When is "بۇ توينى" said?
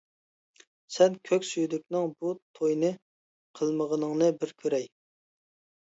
2.23-2.93